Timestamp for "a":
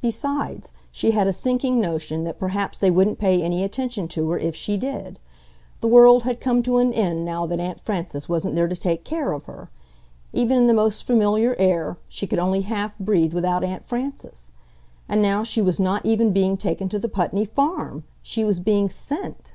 1.26-1.32